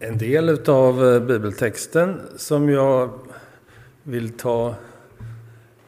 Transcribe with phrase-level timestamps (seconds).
[0.00, 3.10] En del av eh, bibeltexten som jag
[4.02, 4.74] vill ta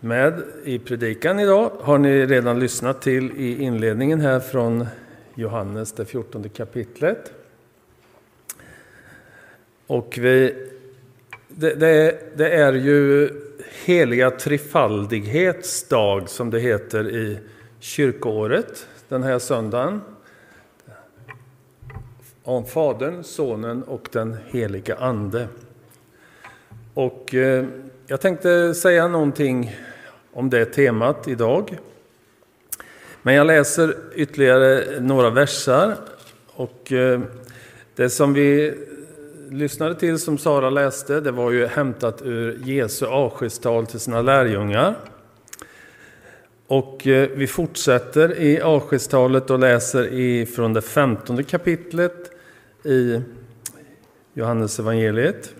[0.00, 4.86] med i predikan idag har ni redan lyssnat till i inledningen här från
[5.34, 7.32] Johannes, det fjortonde kapitlet.
[9.86, 10.54] Och vi,
[11.48, 13.30] det, det, det är ju
[13.84, 17.38] heliga trefaldighetsdag som det heter i
[17.80, 20.00] kyrkoåret den här söndagen.
[22.44, 25.48] Om Fadern, Sonen och den heliga Ande.
[26.94, 27.64] Och eh,
[28.06, 29.76] jag tänkte säga någonting
[30.32, 31.78] om det temat idag.
[33.22, 35.96] Men jag läser ytterligare några versar.
[36.46, 37.20] Och eh,
[37.96, 38.74] det som vi
[39.50, 44.94] lyssnade till, som Sara läste, det var ju hämtat ur Jesu avskedstal till sina lärjungar.
[46.70, 52.30] Och eh, vi fortsätter i avskedstalet och läser från det femtonde kapitlet
[52.84, 53.20] i
[54.34, 55.54] Johannes evangeliet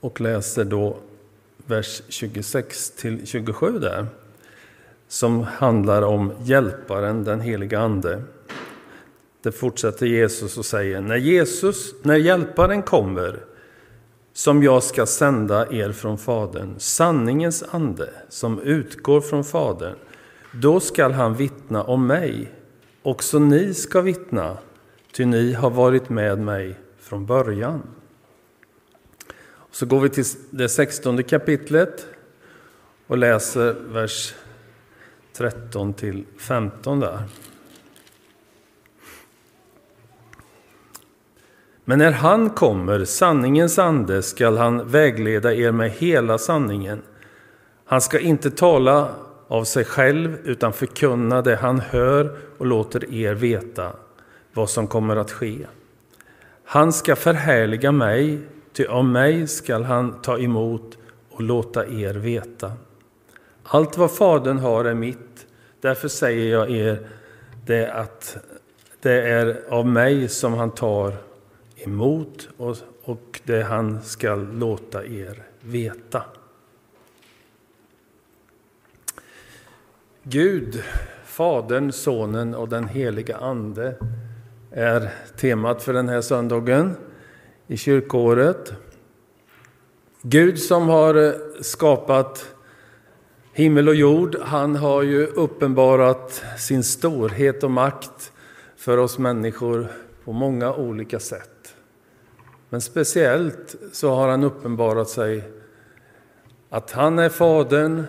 [0.00, 0.96] och läser då
[1.56, 4.06] vers 26 till 27 där
[5.08, 8.22] som handlar om hjälparen, den heliga Ande.
[9.42, 13.38] Det fortsätter Jesus och säger, när Jesus, när hjälparen kommer,
[14.32, 19.96] som jag ska sända er från Fadern, sanningens ande som utgår från Fadern,
[20.52, 22.52] då skall han vittna om mig.
[23.02, 24.58] Också ni ska vittna,
[25.12, 27.82] ty ni har varit med mig från början.
[29.70, 32.06] Så går vi till det sextonde kapitlet
[33.06, 34.34] och läser vers
[35.32, 37.22] 13 till 15 där.
[41.84, 47.02] Men när han kommer, sanningens ande, skall han vägleda er med hela sanningen.
[47.84, 49.08] Han ska inte tala
[49.48, 53.92] av sig själv utan förkunna det han hör och låter er veta
[54.52, 55.66] vad som kommer att ske.
[56.64, 58.40] Han ska förhärliga mig,
[58.72, 60.98] ty av mig skall han ta emot
[61.30, 62.72] och låta er veta.
[63.62, 65.46] Allt vad Fadern har är mitt,
[65.80, 67.06] därför säger jag er
[67.66, 68.36] det att
[69.00, 71.12] det är av mig som han tar
[71.84, 76.22] emot och, och det han skall låta er veta.
[80.22, 80.82] Gud,
[81.24, 83.94] Fadern, Sonen och den heliga Ande
[84.70, 86.96] är temat för den här söndagen
[87.66, 88.72] i kyrkåret.
[90.22, 92.54] Gud som har skapat
[93.52, 98.32] himmel och jord, han har ju uppenbarat sin storhet och makt
[98.76, 99.88] för oss människor
[100.24, 101.51] på många olika sätt.
[102.72, 105.44] Men speciellt så har han uppenbarat sig
[106.68, 108.04] att han är Fadern,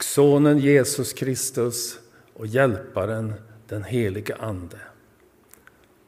[0.00, 1.98] Sonen Jesus Kristus
[2.34, 3.34] och Hjälparen,
[3.68, 4.76] den helige Ande.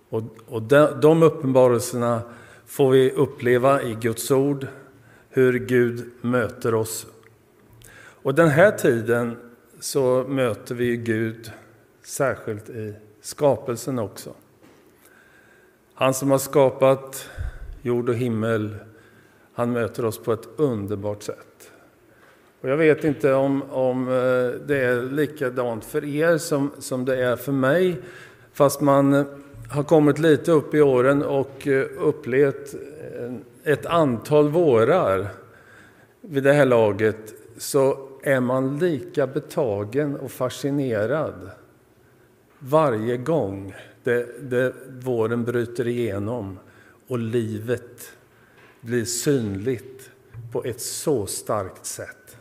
[0.08, 2.22] Och, och de, de uppenbarelserna
[2.66, 4.66] får vi uppleva i Guds ord,
[5.28, 7.06] hur Gud möter oss.
[7.98, 9.36] Och den här tiden
[9.80, 11.52] så möter vi Gud
[12.02, 14.34] särskilt i skapelsen också.
[16.00, 17.28] Han som har skapat
[17.82, 18.76] jord och himmel,
[19.52, 21.70] han möter oss på ett underbart sätt.
[22.60, 27.24] Och jag vet inte om, om eh, det är likadant för er som, som det
[27.24, 27.96] är för mig,
[28.52, 29.26] fast man eh,
[29.70, 32.74] har kommit lite upp i åren och eh, upplevt
[33.64, 35.26] ett antal vårar
[36.20, 41.50] vid det här laget, så är man lika betagen och fascinerad
[42.58, 43.74] varje gång
[44.08, 46.58] det, det, våren bryter igenom
[47.06, 48.12] och livet
[48.80, 50.10] blir synligt
[50.52, 52.36] på ett så starkt sätt.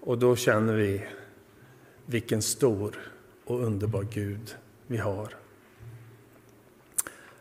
[0.00, 1.06] Och då känner vi
[2.06, 2.94] vilken stor
[3.44, 4.56] och underbar Gud
[4.86, 5.28] vi har.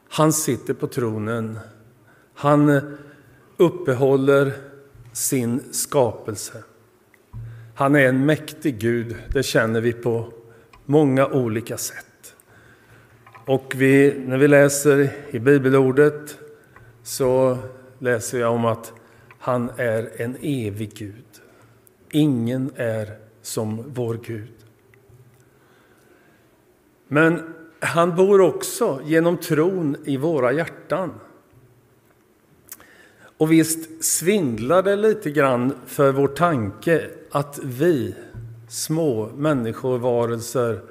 [0.10, 1.60] Han sitter på tronen.
[2.34, 2.82] Han
[3.58, 4.54] uppehåller
[5.14, 6.64] sin skapelse.
[7.76, 10.34] Han är en mäktig Gud, det känner vi på
[10.86, 12.13] många olika sätt.
[13.46, 16.38] Och vi, när vi läser i bibelordet
[17.04, 17.58] så
[18.00, 18.94] läser jag om att
[19.40, 21.26] han är en evig Gud.
[22.12, 24.54] Ingen är som vår Gud.
[27.08, 31.14] Men han bor också genom tron i våra hjärtan.
[33.38, 38.16] Och visst svindlar det lite grann för vår tanke att vi,
[38.70, 40.82] små människovarelser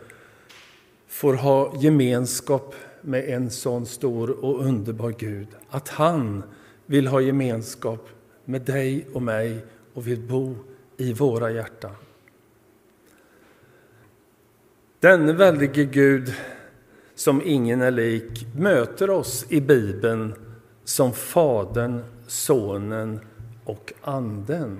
[1.12, 5.48] får ha gemenskap med en sån stor och underbar Gud.
[5.68, 6.42] Att han
[6.86, 8.08] vill ha gemenskap
[8.44, 9.64] med dig och mig
[9.94, 10.54] och vill bo
[10.96, 11.94] i våra hjärtan.
[15.00, 16.34] Denne väldige Gud
[17.14, 20.34] som ingen är lik möter oss i Bibeln
[20.84, 23.20] som Fadern, Sonen
[23.64, 24.78] och Anden.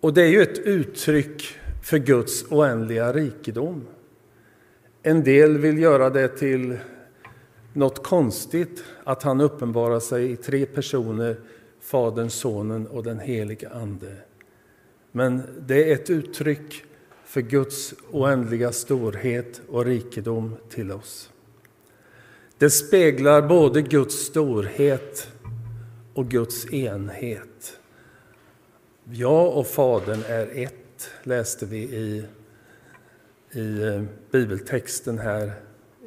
[0.00, 1.42] Och det är ju ett uttryck
[1.82, 3.86] för Guds oändliga rikedom.
[5.02, 6.78] En del vill göra det till
[7.72, 11.36] något konstigt att han uppenbarar sig i tre personer,
[11.80, 14.16] Fadern, Sonen och den helige Ande.
[15.12, 16.84] Men det är ett uttryck
[17.24, 21.30] för Guds oändliga storhet och rikedom till oss.
[22.58, 25.28] Det speglar både Guds storhet
[26.14, 27.78] och Guds enhet.
[29.04, 32.24] Jag och Fadern är ett, läste vi i,
[33.52, 35.52] i eh, bibeltexten här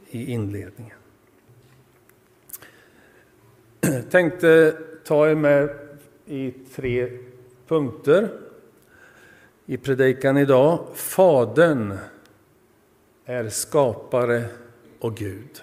[0.10, 0.98] i inledningen.
[3.82, 5.70] Jag tänkte ta er med
[6.26, 7.12] i tre
[7.68, 8.30] punkter
[9.66, 10.88] i predikan idag.
[10.94, 11.98] Fadern
[13.26, 14.46] är skapare
[15.00, 15.62] och Gud.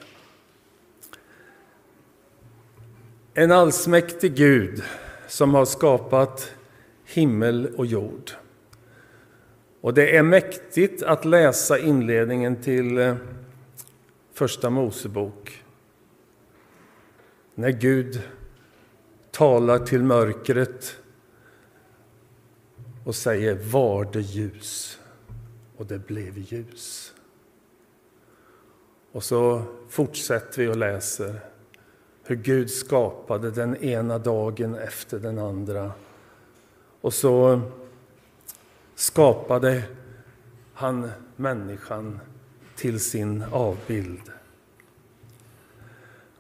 [3.35, 4.83] En allsmäktig Gud
[5.29, 6.53] som har skapat
[7.05, 8.31] himmel och jord.
[9.83, 13.17] Och det är mäktigt att läsa inledningen till eh,
[14.33, 15.65] Första Mosebok.
[17.55, 18.23] När Gud
[19.31, 20.97] talar till mörkret
[23.05, 25.01] och säger var det ljus
[25.77, 27.15] och det blev ljus.
[29.13, 31.41] Och så fortsätter vi och läser
[32.25, 35.93] hur Gud skapade den ena dagen efter den andra.
[37.01, 37.61] Och så
[39.03, 39.83] skapade
[40.75, 42.21] han människan
[42.77, 44.21] till sin avbild.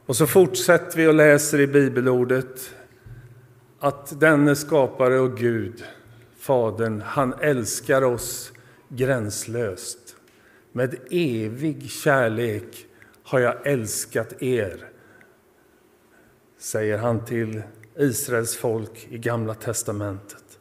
[0.06, 2.74] Och så fortsätter vi och läser i bibelordet
[3.78, 5.84] att denne skapare och Gud,
[6.38, 8.52] Fadern, han älskar oss
[8.88, 10.16] gränslöst.
[10.72, 12.86] Med evig kärlek
[13.22, 14.88] har jag älskat er,
[16.58, 17.62] säger han till
[17.96, 20.51] Israels folk i Gamla testamentet.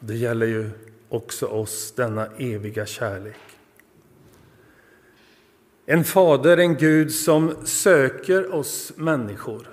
[0.00, 0.70] Det gäller ju
[1.08, 3.36] också oss, denna eviga kärlek.
[5.86, 9.68] En fader, en Gud som söker oss människor.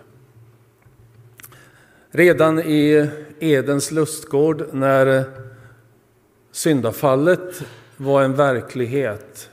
[2.10, 5.24] Redan i Edens lustgård när
[6.52, 7.64] syndafallet
[7.98, 9.50] var en verklighet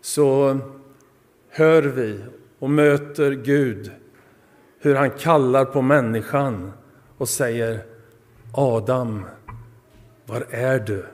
[0.00, 0.58] så
[1.48, 2.20] hör vi
[2.58, 3.90] och möter Gud
[4.78, 6.72] hur han kallar på människan
[7.18, 7.93] och säger
[8.56, 9.24] Adam,
[10.26, 11.06] var är du?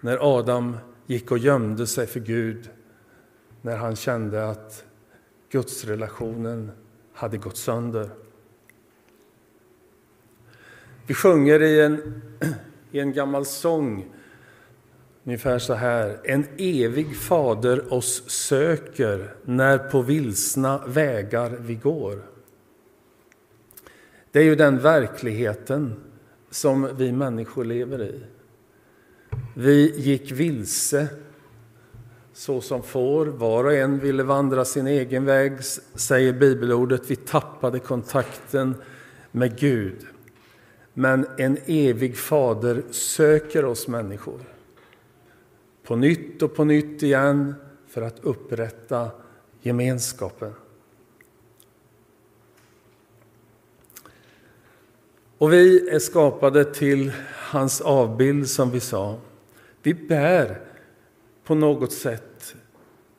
[0.00, 2.70] När Adam gick och gömde sig för Gud
[3.62, 4.84] när han kände att
[5.50, 6.70] gudsrelationen
[7.12, 8.10] hade gått sönder.
[11.06, 12.22] Vi sjunger i en,
[12.92, 14.14] i en gammal sång
[15.24, 16.20] ungefär så här.
[16.24, 22.22] En evig fader oss söker när på vilsna vägar vi går.
[24.30, 26.07] Det är ju den verkligheten
[26.50, 28.20] som vi människor lever i.
[29.54, 31.08] Vi gick vilse
[32.32, 33.26] så som får.
[33.26, 35.64] Var och en ville vandra sin egen väg,
[35.94, 37.10] säger bibelordet.
[37.10, 38.74] Vi tappade kontakten
[39.30, 40.06] med Gud.
[40.94, 44.40] Men en evig fader söker oss människor.
[45.82, 47.54] På nytt och på nytt igen
[47.86, 49.10] för att upprätta
[49.60, 50.52] gemenskapen.
[55.38, 59.16] Och vi är skapade till hans avbild, som vi sa.
[59.82, 60.60] Vi bär
[61.44, 62.54] på något sätt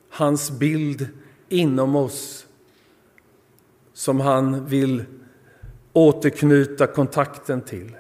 [0.10, 1.08] hans bild
[1.50, 2.48] inom oss
[3.94, 5.04] som han vill
[5.94, 7.96] återknyta kontakten till.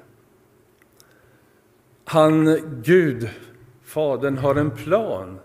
[2.05, 3.29] Han, Gud,
[3.83, 5.39] Fadern, har en plan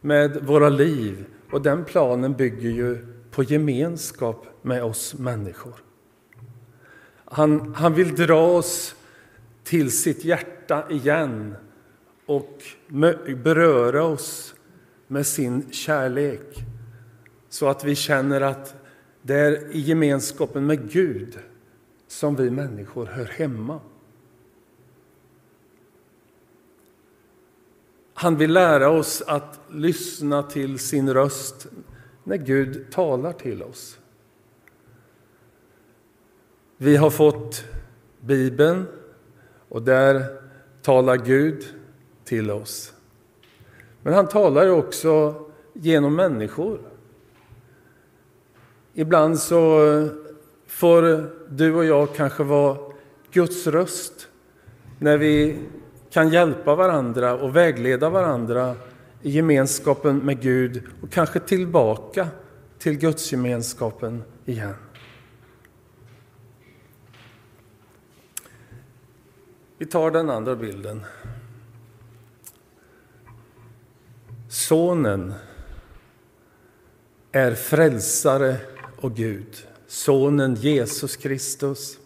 [0.00, 5.74] med våra liv och den planen bygger ju på gemenskap med oss människor.
[7.24, 8.96] Han, han vill dra oss
[9.64, 11.54] till sitt hjärta igen
[12.26, 12.62] och
[13.44, 14.54] beröra oss
[15.06, 16.64] med sin kärlek
[17.48, 18.74] så att vi känner att
[19.22, 21.38] det är i gemenskapen med Gud
[22.08, 23.80] som vi människor hör hemma.
[28.14, 31.66] Han vill lära oss att lyssna till sin röst
[32.24, 33.98] när Gud talar till oss.
[36.84, 37.64] Vi har fått
[38.20, 38.86] Bibeln
[39.68, 40.24] och där
[40.82, 41.64] talar Gud
[42.24, 42.92] till oss.
[44.02, 45.34] Men han talar också
[45.72, 46.78] genom människor.
[48.94, 49.78] Ibland så
[50.66, 52.78] får du och jag kanske vara
[53.30, 54.28] Guds röst
[54.98, 55.58] när vi
[56.10, 58.76] kan hjälpa varandra och vägleda varandra
[59.22, 62.28] i gemenskapen med Gud och kanske tillbaka
[62.78, 64.83] till gudsgemenskapen igen.
[69.78, 71.04] Vi tar den andra bilden.
[74.48, 75.34] Sonen
[77.32, 78.56] är frälsare
[78.96, 79.66] och Gud.
[79.86, 81.98] Sonen Jesus Kristus.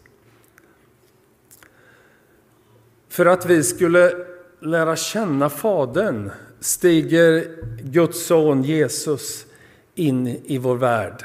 [3.08, 4.26] För att vi skulle
[4.60, 9.46] lära känna Fadern stiger Guds son Jesus
[9.94, 11.24] in i vår värld.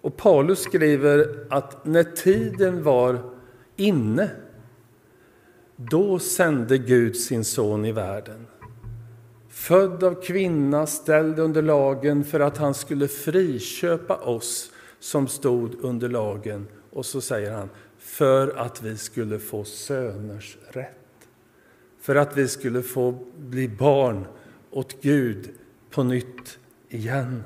[0.00, 3.18] Och Paulus skriver att när tiden var
[3.76, 4.30] inne,
[5.76, 8.46] då sände Gud sin son i världen.
[9.48, 16.08] Född av kvinna, ställd under lagen för att han skulle friköpa oss som stod under
[16.08, 16.66] lagen.
[16.90, 20.96] Och så säger han, för att vi skulle få söners rätt.
[22.00, 24.26] För att vi skulle få bli barn
[24.70, 25.50] åt Gud
[25.90, 27.44] på nytt igen.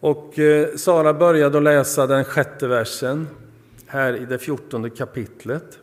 [0.00, 3.26] Och eh, Sara började att läsa den sjätte versen
[3.92, 5.78] här i det fjortonde kapitlet.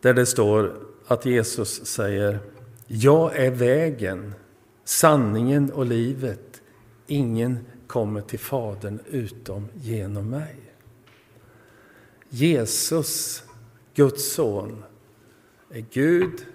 [0.00, 2.38] Där det står att Jesus säger
[2.86, 4.34] Jag är vägen,
[4.84, 6.62] sanningen och livet.
[7.06, 10.56] Ingen kommer till Fadern utom genom mig.
[12.28, 13.42] Jesus,
[13.94, 14.84] Guds son,
[15.70, 16.46] är Gud.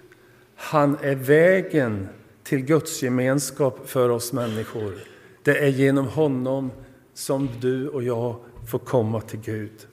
[0.56, 2.08] Han är vägen
[2.42, 4.94] till Guds gemenskap för oss människor.
[5.42, 6.70] Det är genom honom
[7.14, 8.36] som du och jag
[8.70, 9.86] får komma till Gud.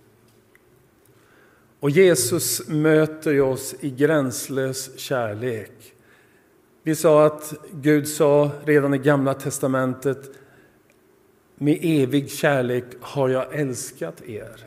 [1.80, 5.94] Och Jesus möter oss i gränslös kärlek.
[6.84, 10.32] Vi sa att Gud sa redan i Gamla testamentet
[11.56, 14.66] med evig kärlek har jag älskat er.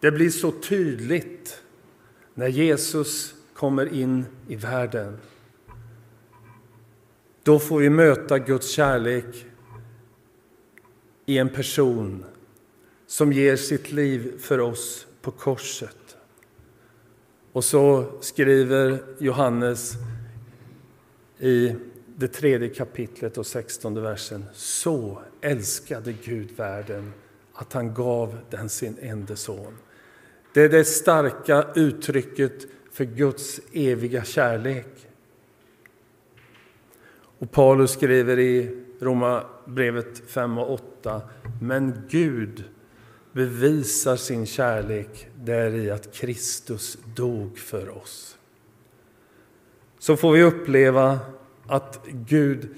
[0.00, 1.62] Det blir så tydligt
[2.34, 5.18] när Jesus kommer in i världen.
[7.42, 9.46] Då får vi möta Guds kärlek
[11.26, 12.24] i en person
[13.06, 16.16] som ger sitt liv för oss på korset.
[17.52, 19.92] Och så skriver Johannes
[21.38, 21.74] i
[22.16, 24.44] det tredje kapitlet och sextonde versen.
[24.52, 27.12] Så älskade Gud världen
[27.52, 29.76] att han gav den sin enda son.
[30.54, 35.08] Det är det starka uttrycket för Guds eviga kärlek.
[37.38, 41.22] Och Paulus skriver i Romarbrevet 5 och 8.
[41.60, 42.64] Men Gud
[43.32, 48.38] bevisar sin kärlek däri att Kristus dog för oss.
[49.98, 51.18] Så får vi uppleva
[51.66, 52.68] att Gud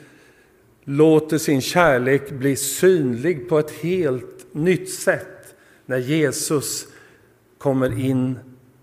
[0.84, 5.54] låter sin kärlek bli synlig på ett helt nytt sätt
[5.86, 6.88] när Jesus
[7.58, 8.38] kommer in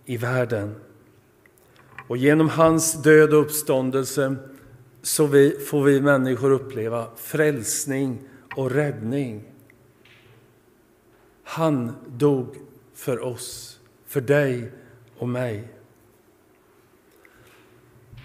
[0.06, 0.76] i världen.
[2.08, 4.36] Och genom hans död och uppståndelse
[5.06, 8.22] så vi, får vi människor uppleva frälsning
[8.56, 9.54] och räddning.
[11.44, 12.56] Han dog
[12.94, 14.72] för oss, för dig
[15.18, 15.74] och mig.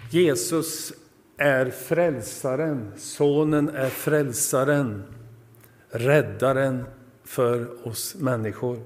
[0.09, 0.93] Jesus
[1.37, 5.03] är frälsaren, sonen är frälsaren,
[5.89, 6.85] räddaren
[7.23, 8.79] för oss människor.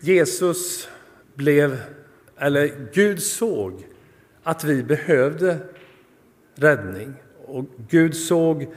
[0.00, 0.88] Jesus
[1.34, 1.97] blev,
[2.38, 3.86] eller Gud såg
[4.42, 5.58] att vi behövde
[6.54, 7.14] räddning
[7.46, 8.68] och Gud såg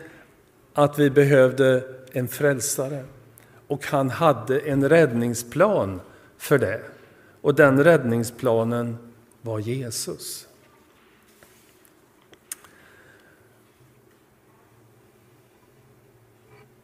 [0.74, 3.06] att vi behövde en frälsare
[3.68, 6.02] och han hade en räddningsplan
[6.38, 6.82] för det.
[7.42, 8.98] Och den räddningsplanen
[9.42, 10.48] var Jesus.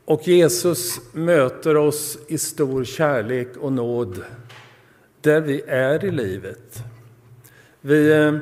[0.06, 4.24] Och Jesus möter oss i stor kärlek och nåd
[5.28, 6.84] där vi är i livet.
[7.82, 8.38] Vi, eh,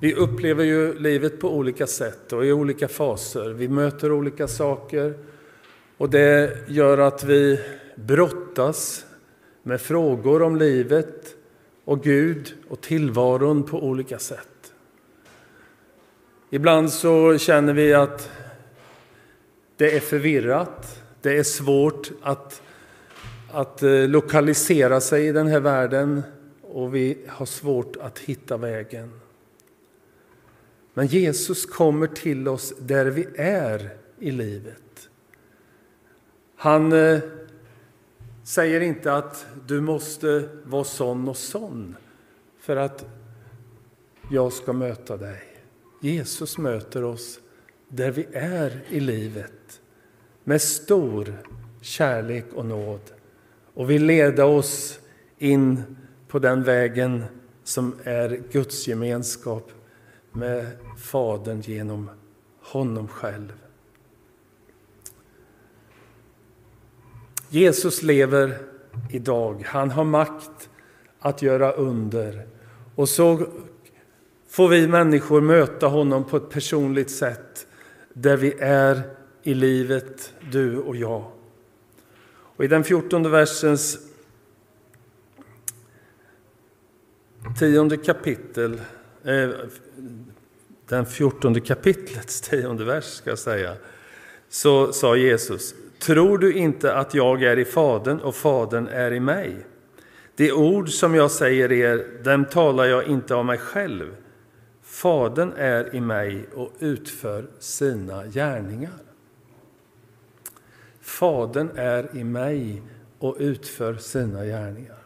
[0.00, 3.50] vi upplever ju livet på olika sätt och i olika faser.
[3.50, 5.14] Vi möter olika saker
[5.96, 7.60] och det gör att vi
[7.96, 9.06] brottas
[9.62, 11.36] med frågor om livet
[11.84, 14.72] och Gud och tillvaron på olika sätt.
[16.50, 18.30] Ibland så känner vi att
[19.76, 22.62] det är förvirrat, det är svårt att,
[23.54, 26.22] att eh, lokalisera sig i den här världen
[26.62, 29.20] och vi har svårt att hitta vägen.
[30.94, 35.08] Men Jesus kommer till oss där vi är i livet.
[36.56, 37.20] Han eh,
[38.44, 41.96] säger inte att du måste vara sån och sån
[42.60, 43.06] för att
[44.30, 45.42] jag ska möta dig.
[46.00, 47.40] Jesus möter oss
[47.88, 49.80] där vi är i livet
[50.44, 51.36] med stor
[51.80, 53.13] kärlek och nåd
[53.74, 55.00] och vill leda oss
[55.38, 55.82] in
[56.28, 57.24] på den vägen
[57.64, 59.70] som är Guds gemenskap
[60.32, 60.66] med
[60.98, 62.10] Fadern genom
[62.60, 63.52] honom själv.
[67.48, 68.58] Jesus lever
[69.10, 69.64] idag.
[69.66, 70.68] Han har makt
[71.18, 72.46] att göra under.
[72.94, 73.46] Och så
[74.48, 77.66] får vi människor möta honom på ett personligt sätt
[78.12, 79.02] där vi är
[79.42, 81.24] i livet, du och jag.
[82.56, 83.98] Och I den fjortonde versens
[87.58, 88.80] tionde kapitel,
[89.24, 89.50] eh,
[90.88, 93.76] den fjortonde kapitlets tionde vers ska jag säga,
[94.48, 99.20] så sa Jesus, tror du inte att jag är i Fadern och Fadern är i
[99.20, 99.66] mig?
[100.36, 104.16] De ord som jag säger er, dem talar jag inte av mig själv.
[104.82, 109.03] Fadern är i mig och utför sina gärningar.
[111.14, 112.82] Fadern är i mig
[113.18, 114.98] och utför sina gärningar.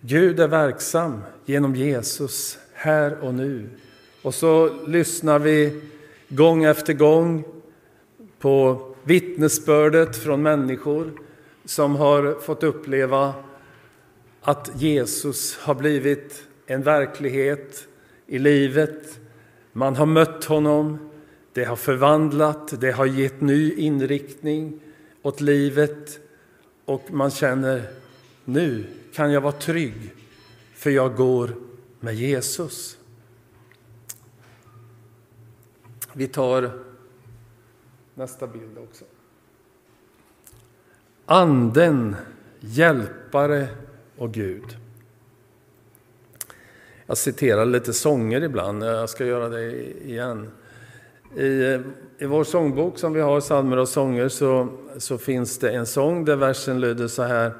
[0.00, 3.68] Gud är verksam genom Jesus här och nu.
[4.22, 5.80] Och så lyssnar vi
[6.28, 7.44] gång efter gång
[8.38, 11.12] på vittnesbördet från människor
[11.64, 13.34] som har fått uppleva
[14.40, 17.88] att Jesus har blivit en verklighet
[18.26, 19.18] i livet.
[19.72, 21.10] Man har mött honom,
[21.52, 24.80] det har förvandlat, det har gett ny inriktning
[25.28, 26.20] åt livet
[26.84, 27.82] och man känner
[28.44, 30.14] nu kan jag vara trygg
[30.74, 31.54] för jag går
[32.00, 32.98] med Jesus.
[36.12, 36.70] Vi tar
[38.14, 39.04] nästa bild också.
[41.26, 42.16] Anden,
[42.60, 43.68] hjälpare
[44.16, 44.76] och Gud.
[47.06, 49.72] Jag citerar lite sånger ibland, jag ska göra det
[50.06, 50.50] igen.
[51.36, 51.80] I, eh,
[52.20, 56.24] i vår sångbok som vi har, psalmer och sånger, så, så finns det en sång
[56.24, 57.52] där versen lyder så här.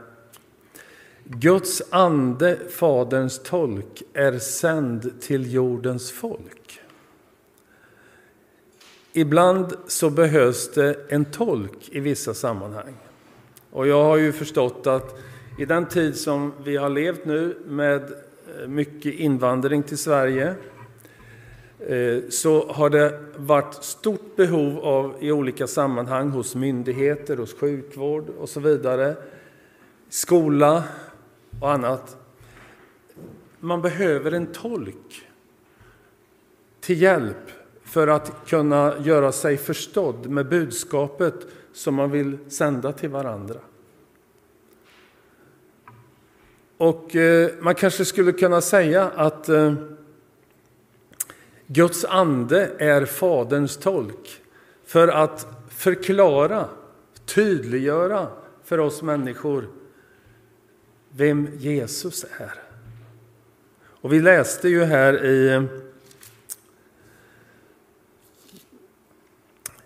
[1.25, 6.81] Guds ande, Faderns tolk, är sänd till jordens folk.
[9.13, 12.95] Ibland så behövs det en tolk i vissa sammanhang.
[13.71, 15.19] Och jag har ju förstått att
[15.59, 20.55] i den tid som vi har levt nu med eh, mycket invandring till Sverige
[21.87, 28.29] Eh, så har det varit stort behov av i olika sammanhang hos myndigheter, hos sjukvård
[28.29, 29.17] och så vidare,
[30.09, 30.85] skola
[31.61, 32.17] och annat.
[33.61, 35.23] Man behöver en tolk
[36.81, 37.51] till hjälp
[37.85, 41.35] för att kunna göra sig förstådd med budskapet
[41.73, 43.61] som man vill sända till varandra.
[46.77, 49.75] Och eh, man kanske skulle kunna säga att eh,
[51.71, 54.41] Guds ande är Faderns tolk
[54.85, 56.69] för att förklara,
[57.25, 58.29] tydliggöra
[58.65, 59.69] för oss människor
[61.11, 62.55] vem Jesus är.
[64.01, 65.67] Och vi läste ju här i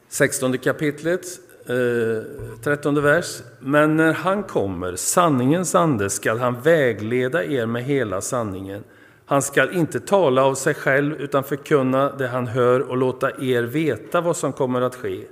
[0.09, 1.27] 16 kapitlet,
[1.67, 2.25] eh,
[2.63, 3.43] 13 vers.
[3.61, 8.85] Men när han kommer, sanningens ande, skall han vägleda er med hela sanningen.
[9.33, 13.63] Han skall inte tala av sig själv utan förkunna det han hör och låta er
[13.63, 15.25] veta vad som kommer att ske.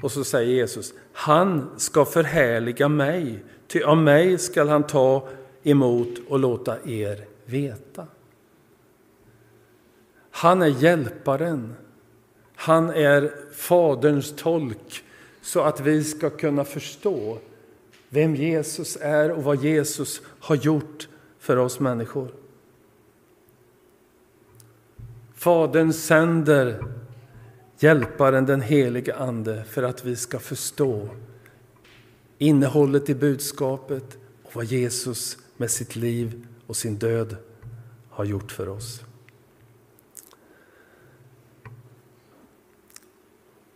[0.00, 5.28] Och så säger Jesus, han ska förhärliga mig, ty av mig skall han ta
[5.62, 8.06] emot och låta er veta.
[10.30, 11.74] Han är hjälparen,
[12.54, 15.04] han är Faderns tolk
[15.42, 17.38] så att vi ska kunna förstå
[18.08, 22.43] vem Jesus är och vad Jesus har gjort för oss människor.
[25.44, 26.84] Fadern sänder
[27.78, 31.08] Hjälparen, den helige Ande, för att vi ska förstå
[32.38, 37.36] innehållet i budskapet och vad Jesus med sitt liv och sin död
[38.10, 39.02] har gjort för oss.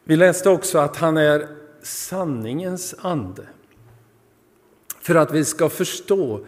[0.05, 1.49] Vi läste också att han är
[1.83, 3.49] sanningens ande.
[5.01, 6.47] För att vi ska förstå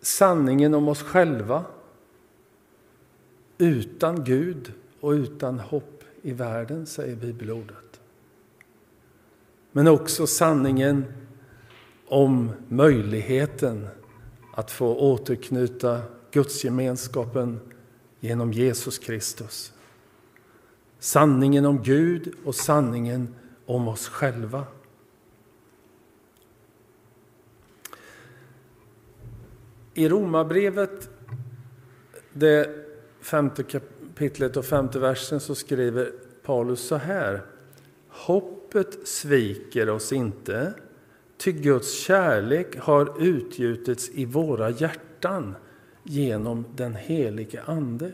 [0.00, 1.64] sanningen om oss själva
[3.58, 8.00] utan Gud och utan hopp i världen, säger bibelordet.
[9.72, 11.04] Men också sanningen
[12.08, 13.88] om möjligheten
[14.54, 17.60] att få återknyta gudsgemenskapen
[18.20, 19.72] genom Jesus Kristus.
[20.98, 23.34] Sanningen om Gud och sanningen
[23.66, 24.64] om oss själva.
[29.94, 31.10] I Romarbrevet,
[32.32, 32.81] det
[33.22, 37.42] femte kapitlet och femte versen, så skriver Paulus så här.
[38.08, 40.72] Hoppet sviker oss inte,
[41.36, 45.54] ty Guds kärlek har utgjutits i våra hjärtan
[46.02, 48.12] genom den helige Ande.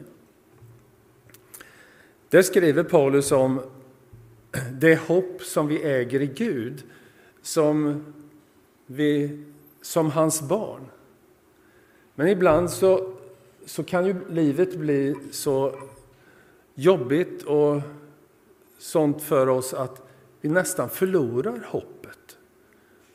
[2.29, 3.61] Det skriver Paulus om
[4.73, 6.83] det hopp som vi äger i Gud,
[7.43, 8.05] som,
[8.87, 9.45] vi,
[9.83, 10.87] som hans barn.
[12.15, 13.18] Men ibland så,
[13.69, 15.75] så kan ju livet bli så
[16.75, 17.81] jobbigt och
[18.79, 20.03] sånt för oss att
[20.41, 22.39] vi nästan förlorar hoppet.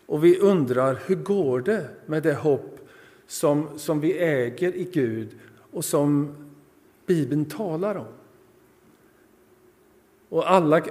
[0.05, 2.79] Och vi undrar, hur går det med det hopp
[3.27, 5.39] som, som vi äger i Gud
[5.71, 6.35] och som
[7.05, 8.13] Bibeln talar om?
[10.29, 10.81] Och alla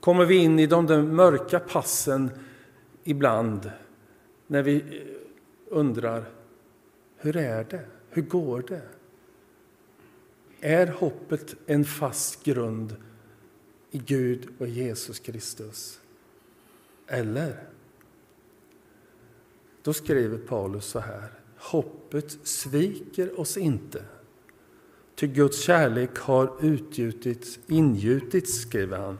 [0.00, 2.30] kommer vi in i de där mörka passen
[3.04, 3.70] ibland
[4.46, 5.04] när vi
[5.66, 6.24] undrar,
[7.16, 7.97] hur är det?
[8.10, 8.82] Hur går det?
[10.60, 12.96] Är hoppet en fast grund
[13.90, 16.00] i Gud och Jesus Kristus?
[17.06, 17.62] Eller?
[19.82, 21.30] Då skriver Paulus så här.
[21.56, 24.04] Hoppet sviker oss inte.
[25.14, 29.18] Ty Guds kärlek har utgjutits, ingjutits, skriver han,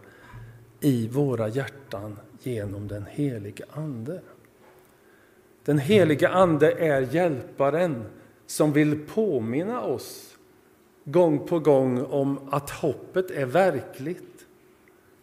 [0.80, 4.22] i våra hjärtan genom den helige Ande.
[5.64, 8.04] Den helige Ande är hjälparen
[8.48, 10.36] som vill påminna oss
[11.04, 14.46] gång på gång om att hoppet är verkligt.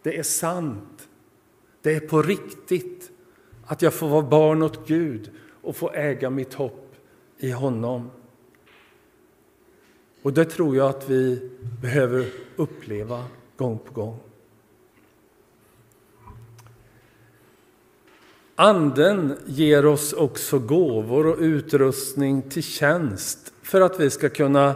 [0.02, 1.08] Det är sant.
[1.82, 3.10] Det är på riktigt
[3.64, 5.30] att jag får vara barn åt Gud
[5.62, 6.94] och få äga mitt hopp
[7.38, 8.10] i honom.
[10.22, 11.50] Och det tror jag att vi
[11.82, 13.24] behöver uppleva
[13.56, 14.18] gång på gång.
[18.58, 24.74] Anden ger oss också gåvor och utrustning till tjänst för att vi ska kunna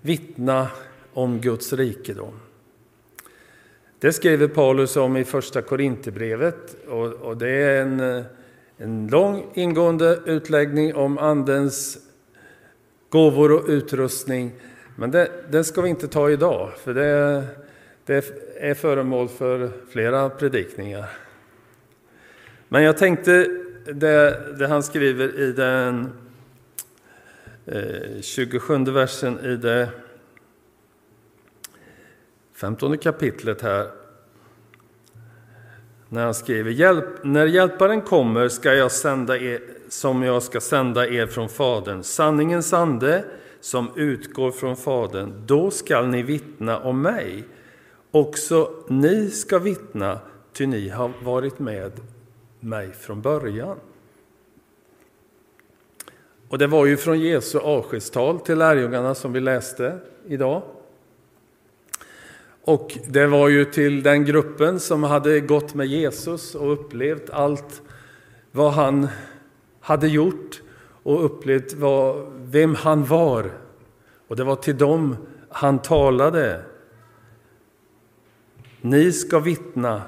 [0.00, 0.68] vittna
[1.12, 2.32] om Guds rikedom.
[3.98, 8.24] Det skriver Paulus om i Första Korinthierbrevet och, och det är en,
[8.76, 11.98] en lång ingående utläggning om Andens
[13.08, 14.52] gåvor och utrustning.
[14.96, 17.44] Men det, den ska vi inte ta idag, för det,
[18.06, 18.24] det
[18.56, 21.23] är föremål för flera predikningar.
[22.74, 23.48] Men jag tänkte
[23.84, 26.12] det, det han skriver i den
[27.66, 29.88] eh, 27 versen i det
[32.54, 33.90] 15 kapitlet här.
[36.08, 41.08] När han skriver, Hjälp, när hjälparen kommer ska jag sända er, som jag ska sända
[41.08, 43.24] er från Fadern, sanningens ande
[43.60, 47.44] som utgår från Fadern, då skall ni vittna om mig.
[48.10, 50.18] Också ni ska vittna,
[50.52, 51.92] ty ni har varit med
[52.64, 53.76] mig från början.
[56.48, 60.62] Och det var ju från Jesu avskedstal till lärjungarna som vi läste idag.
[62.64, 67.82] Och det var ju till den gruppen som hade gått med Jesus och upplevt allt
[68.52, 69.08] vad han
[69.80, 70.62] hade gjort
[71.02, 73.50] och upplevt vad, vem han var.
[74.28, 75.16] Och det var till dem
[75.48, 76.62] han talade.
[78.80, 80.02] Ni ska vittna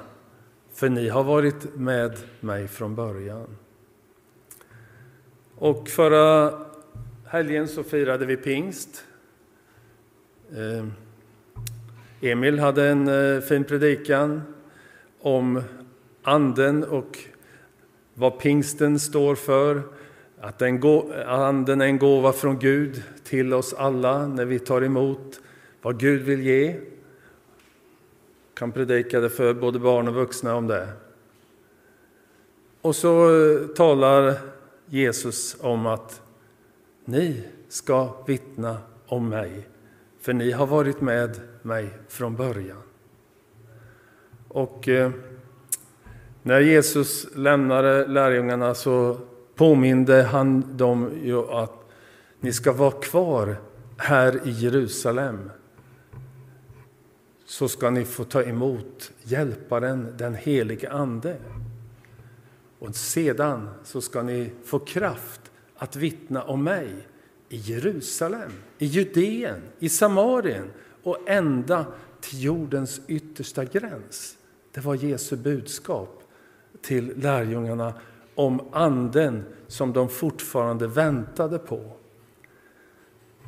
[0.77, 3.47] för ni har varit med mig från början.
[5.55, 6.53] Och förra
[7.25, 9.03] helgen så firade vi pingst.
[10.51, 10.85] Eh,
[12.21, 14.41] Emil hade en eh, fin predikan
[15.21, 15.61] om
[16.23, 17.17] anden och
[18.13, 19.81] vad pingsten står för.
[20.39, 20.61] Att
[21.27, 25.39] anden är en gåva från Gud till oss alla när vi tar emot
[25.81, 26.75] vad Gud vill ge
[28.57, 30.87] kan predika det för både barn och vuxna om det.
[32.81, 34.33] Och så eh, talar
[34.85, 36.21] Jesus om att
[37.05, 39.67] ni ska vittna om mig,
[40.21, 42.81] för ni har varit med mig från början.
[44.47, 45.11] Och eh,
[46.43, 49.17] när Jesus lämnade lärjungarna så
[49.55, 51.89] påminde han dem ju att
[52.39, 53.55] ni ska vara kvar
[53.97, 55.49] här i Jerusalem
[57.47, 61.37] så ska ni få ta emot Hjälparen, den helige Ande.
[62.79, 65.41] Och sedan så ska ni få kraft
[65.75, 66.89] att vittna om mig
[67.49, 70.71] i Jerusalem, i Judeen, i Samarien
[71.03, 71.85] och ända
[72.21, 74.37] till jordens yttersta gräns.
[74.71, 76.23] Det var Jesu budskap
[76.81, 77.93] till lärjungarna
[78.35, 81.96] om Anden som de fortfarande väntade på.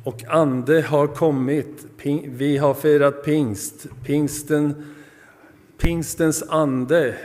[0.04, 1.86] Och ande har kommit.
[2.24, 3.86] Vi har firat pingst.
[4.04, 4.94] Pingsten,
[5.78, 7.16] pingstens ande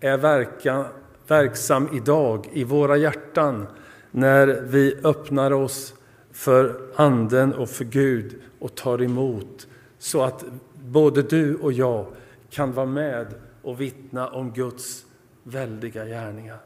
[0.00, 0.84] är verka,
[1.26, 3.66] verksam idag i våra hjärtan
[4.10, 5.94] när vi öppnar oss
[6.32, 9.68] för anden och för Gud och tar emot
[9.98, 10.44] så att
[10.74, 12.06] både du och jag
[12.50, 15.06] kan vara med och vittna om Guds
[15.42, 16.58] väldiga gärningar.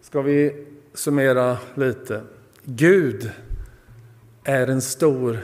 [0.00, 0.66] Ska vi
[0.96, 2.22] summera lite?
[2.64, 3.30] Gud
[4.44, 5.38] är en stor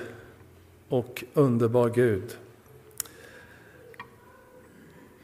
[0.88, 2.36] och underbar Gud.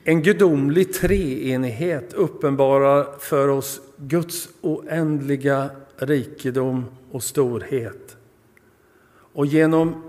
[0.05, 8.17] En gudomlig treenighet uppenbarar för oss Guds oändliga rikedom och storhet.
[9.33, 10.03] Och genom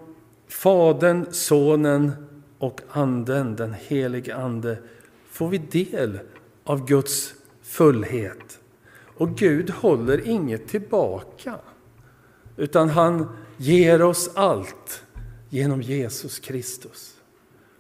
[0.47, 2.11] Fadern, Sonen
[2.59, 4.77] och Anden, den helige Ande,
[5.31, 6.19] får vi del
[6.63, 8.58] av Guds fullhet.
[9.19, 11.55] Och Gud håller inget tillbaka,
[12.57, 13.27] utan han
[13.57, 15.03] ger oss allt
[15.49, 17.15] genom Jesus Kristus.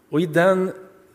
[0.09, 0.71] Och i den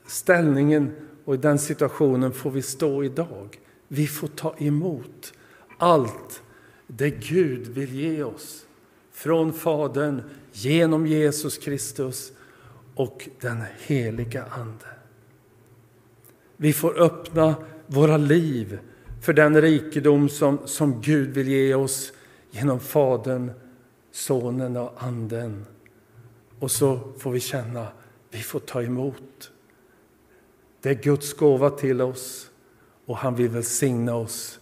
[0.07, 3.61] ställningen och i den situationen får vi stå idag.
[3.89, 5.33] Vi får ta emot
[5.79, 6.43] allt
[6.87, 8.67] det Gud vill ge oss
[9.13, 12.33] från Fadern genom Jesus Kristus
[12.95, 14.87] och den heliga Ande.
[16.57, 17.55] Vi får öppna
[17.87, 18.79] våra liv
[19.25, 22.13] för den rikedom som, som Gud vill ge oss
[22.51, 23.51] genom Fadern,
[24.11, 25.67] Sonen och Anden.
[26.59, 27.87] Och så får vi känna,
[28.31, 29.51] vi får ta emot.
[30.81, 32.51] Det är Guds gåva till oss
[33.07, 34.61] och han vill välsigna oss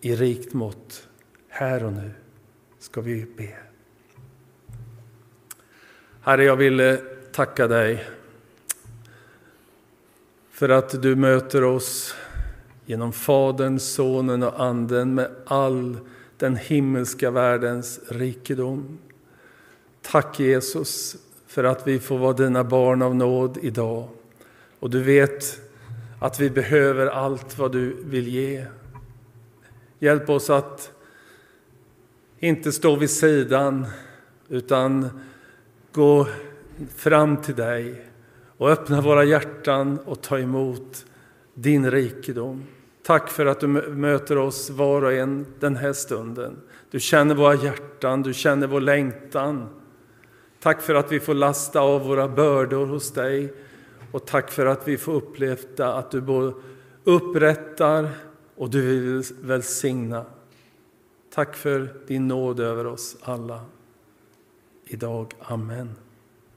[0.00, 1.08] i rikt mått.
[1.48, 2.10] Här och nu
[2.78, 3.56] ska vi be.
[6.20, 6.96] Herre, jag vill eh,
[7.32, 8.04] tacka dig
[10.50, 12.14] för att du möter oss
[12.86, 15.98] genom Fadern, Sonen och Anden med all
[16.38, 18.98] den himmelska världens rikedom.
[20.02, 24.08] Tack Jesus för att vi får vara dina barn av nåd idag.
[24.80, 25.60] Och du vet
[26.20, 28.66] att vi behöver allt vad du vill ge.
[29.98, 30.92] Hjälp oss att
[32.38, 33.86] inte stå vid sidan
[34.48, 35.08] utan
[35.92, 36.26] gå
[36.96, 38.06] fram till dig
[38.56, 41.06] och öppna våra hjärtan och ta emot
[41.54, 42.64] din rikedom.
[43.06, 46.56] Tack för att du möter oss var och en den här stunden.
[46.90, 49.68] Du känner våra hjärtan, du känner vår längtan.
[50.60, 53.54] Tack för att vi får lasta av våra bördor hos dig
[54.12, 56.52] och tack för att vi får uppleva att du både
[57.04, 58.08] upprättar
[58.56, 60.24] och du vill välsigna.
[61.34, 63.60] Tack för din nåd över oss alla.
[64.84, 65.34] Idag.
[65.40, 66.05] Amen.